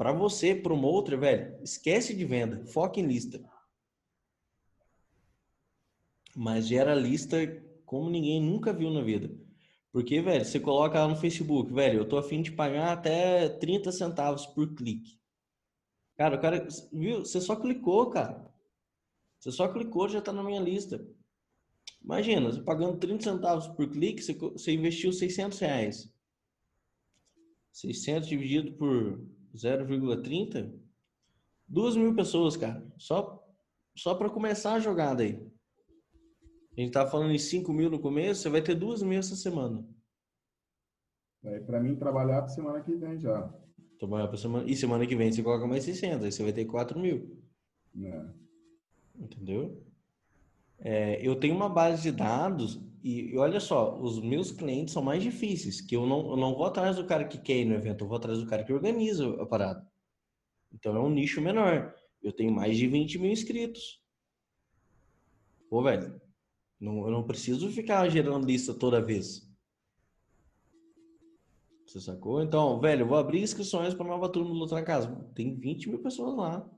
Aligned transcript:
para 0.00 0.12
você, 0.12 0.54
promotor, 0.54 1.18
velho, 1.18 1.62
esquece 1.62 2.16
de 2.16 2.24
venda, 2.24 2.64
foca 2.64 2.98
em 2.98 3.06
lista. 3.06 3.38
Mas 6.34 6.66
gera 6.66 6.94
lista 6.94 7.36
como 7.84 8.08
ninguém 8.08 8.40
nunca 8.40 8.72
viu 8.72 8.90
na 8.90 9.02
vida. 9.02 9.30
Porque, 9.92 10.22
velho, 10.22 10.42
você 10.42 10.58
coloca 10.58 10.98
lá 10.98 11.06
no 11.06 11.16
Facebook, 11.16 11.70
velho, 11.70 11.98
eu 11.98 12.08
tô 12.08 12.16
afim 12.16 12.40
de 12.40 12.50
pagar 12.50 12.94
até 12.94 13.46
30 13.50 13.92
centavos 13.92 14.46
por 14.46 14.74
clique. 14.74 15.20
Cara, 16.16 16.36
o 16.36 16.40
cara, 16.40 16.66
viu? 16.90 17.18
Você 17.18 17.38
só 17.38 17.54
clicou, 17.54 18.08
cara. 18.08 18.50
Você 19.38 19.52
só 19.52 19.68
clicou, 19.68 20.08
já 20.08 20.22
tá 20.22 20.32
na 20.32 20.42
minha 20.42 20.62
lista. 20.62 21.06
Imagina, 22.02 22.50
você 22.50 22.62
pagando 22.62 22.96
30 22.96 23.22
centavos 23.22 23.68
por 23.68 23.86
clique, 23.90 24.22
você, 24.22 24.32
você 24.32 24.72
investiu 24.72 25.12
600 25.12 25.58
reais. 25.58 26.10
600 27.70 28.26
dividido 28.26 28.72
por 28.78 29.20
0,30? 29.54 30.72
Duas 31.66 31.96
mil 31.96 32.14
pessoas, 32.14 32.56
cara. 32.56 32.84
Só, 32.98 33.44
só 33.96 34.14
para 34.14 34.30
começar 34.30 34.74
a 34.74 34.80
jogada 34.80 35.22
aí. 35.22 35.46
A 36.76 36.80
gente 36.80 36.92
tava 36.92 37.10
falando 37.10 37.32
em 37.32 37.38
5 37.38 37.72
mil 37.72 37.90
no 37.90 38.00
começo, 38.00 38.42
você 38.42 38.48
vai 38.48 38.62
ter 38.62 38.74
duas 38.74 39.02
mil 39.02 39.18
essa 39.18 39.36
semana. 39.36 39.86
É, 41.42 41.60
para 41.60 41.80
mim, 41.80 41.96
trabalhar 41.96 42.42
para 42.42 42.48
semana 42.48 42.80
que 42.82 42.94
vem 42.94 43.18
já. 43.18 43.52
Trabalhar 43.98 44.28
para 44.28 44.36
semana. 44.36 44.68
E 44.68 44.76
semana 44.76 45.06
que 45.06 45.16
vem 45.16 45.32
você 45.32 45.42
coloca 45.42 45.66
mais 45.66 45.84
600, 45.84 46.24
aí 46.24 46.32
você 46.32 46.42
vai 46.42 46.52
ter 46.52 46.64
4 46.64 46.98
mil. 46.98 47.38
É. 48.02 48.26
Entendeu? 49.18 49.84
É, 50.82 51.20
eu 51.26 51.36
tenho 51.36 51.54
uma 51.54 51.68
base 51.68 52.02
de 52.02 52.12
dados 52.12 52.80
e, 53.02 53.32
e, 53.32 53.38
olha 53.38 53.60
só, 53.60 53.98
os 54.00 54.20
meus 54.20 54.50
clientes 54.50 54.92
são 54.92 55.02
mais 55.02 55.22
difíceis, 55.22 55.80
que 55.80 55.96
eu 55.96 56.06
não, 56.06 56.30
eu 56.30 56.36
não 56.36 56.54
vou 56.54 56.66
atrás 56.66 56.96
do 56.96 57.06
cara 57.06 57.24
que 57.24 57.38
quer 57.38 57.58
ir 57.58 57.64
no 57.64 57.74
evento, 57.74 58.04
eu 58.04 58.08
vou 58.08 58.16
atrás 58.16 58.38
do 58.38 58.46
cara 58.46 58.64
que 58.64 58.72
organiza 58.72 59.28
a 59.42 59.46
parada. 59.46 59.86
Então 60.72 60.96
é 60.96 61.00
um 61.00 61.10
nicho 61.10 61.40
menor. 61.40 61.94
Eu 62.22 62.32
tenho 62.32 62.52
mais 62.52 62.76
de 62.76 62.86
20 62.86 63.18
mil 63.18 63.30
inscritos. 63.30 64.00
Pô, 65.68 65.82
velho, 65.82 66.20
não, 66.78 67.04
eu 67.04 67.10
não 67.10 67.26
preciso 67.26 67.70
ficar 67.70 68.08
gerando 68.08 68.46
lista 68.46 68.74
toda 68.74 69.00
vez. 69.00 69.48
Você 71.86 72.00
sacou? 72.00 72.42
Então, 72.42 72.80
velho, 72.80 73.06
vou 73.06 73.18
abrir 73.18 73.42
inscrições 73.42 73.94
para 73.94 74.06
nova 74.06 74.28
turma 74.28 74.50
do 74.50 74.56
Luta 74.56 74.76
na 74.76 74.82
Casa. 74.82 75.12
Tem 75.34 75.58
20 75.58 75.88
mil 75.88 75.98
pessoas 76.00 76.36
lá. 76.36 76.70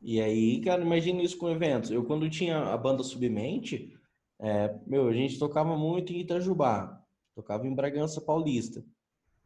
E 0.00 0.20
aí, 0.20 0.60
cara, 0.60 0.82
imagina 0.82 1.22
isso 1.22 1.36
com 1.36 1.48
eventos. 1.48 1.90
Eu, 1.90 2.04
quando 2.04 2.30
tinha 2.30 2.58
a 2.58 2.76
banda 2.76 3.02
Submente, 3.02 3.92
é, 4.38 4.74
meu, 4.86 5.08
a 5.08 5.12
gente 5.12 5.38
tocava 5.38 5.76
muito 5.76 6.12
em 6.12 6.20
Itajubá. 6.20 7.04
Tocava 7.34 7.66
em 7.66 7.74
Bragança 7.74 8.20
Paulista. 8.20 8.84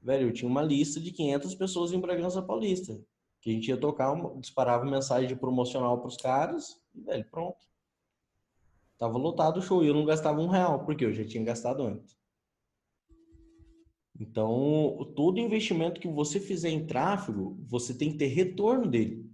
Velho, 0.00 0.28
eu 0.28 0.32
tinha 0.32 0.50
uma 0.50 0.62
lista 0.62 1.00
de 1.00 1.10
500 1.12 1.54
pessoas 1.54 1.92
em 1.92 2.00
Bragança 2.00 2.42
Paulista. 2.42 3.00
Que 3.40 3.50
a 3.50 3.52
gente 3.52 3.68
ia 3.68 3.76
tocar, 3.76 4.14
disparava 4.38 4.84
mensagem 4.84 5.36
promocional 5.36 5.98
para 5.98 6.08
os 6.08 6.16
caras 6.16 6.80
e, 6.94 7.00
velho, 7.00 7.24
pronto. 7.30 7.66
Tava 8.98 9.18
lotado 9.18 9.58
o 9.58 9.62
show 9.62 9.82
e 9.82 9.88
eu 9.88 9.94
não 9.94 10.04
gastava 10.04 10.40
um 10.40 10.48
real, 10.48 10.84
porque 10.84 11.04
eu 11.04 11.12
já 11.12 11.24
tinha 11.24 11.42
gastado 11.42 11.82
antes. 11.82 12.16
Então, 14.18 15.12
todo 15.16 15.40
investimento 15.40 16.00
que 16.00 16.06
você 16.06 16.38
fizer 16.38 16.70
em 16.70 16.86
tráfego, 16.86 17.58
você 17.66 17.92
tem 17.92 18.12
que 18.12 18.18
ter 18.18 18.26
retorno 18.26 18.88
dele. 18.88 19.28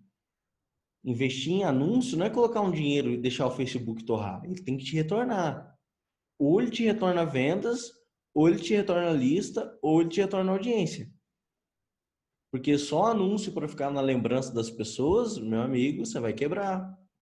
Investir 1.08 1.54
em 1.54 1.64
anúncio 1.64 2.18
não 2.18 2.26
é 2.26 2.30
colocar 2.30 2.60
um 2.60 2.70
dinheiro 2.70 3.10
e 3.10 3.16
deixar 3.16 3.46
o 3.46 3.50
Facebook 3.50 4.04
torrar. 4.04 4.44
Ele 4.44 4.62
tem 4.62 4.76
que 4.76 4.84
te 4.84 4.94
retornar. 4.94 5.74
Ou 6.38 6.60
ele 6.60 6.70
te 6.70 6.84
retorna 6.84 7.24
vendas, 7.24 7.90
ou 8.34 8.46
ele 8.46 8.58
te 8.58 8.74
retorna 8.74 9.10
lista, 9.12 9.74
ou 9.80 10.02
ele 10.02 10.10
te 10.10 10.20
retorna 10.20 10.52
audiência. 10.52 11.10
Porque 12.52 12.76
só 12.76 13.06
anúncio 13.06 13.52
para 13.52 13.66
ficar 13.66 13.90
na 13.90 14.02
lembrança 14.02 14.52
das 14.52 14.68
pessoas, 14.68 15.38
meu 15.38 15.62
amigo, 15.62 16.04
você 16.04 16.20
vai 16.20 16.34
quebrar. 16.34 16.94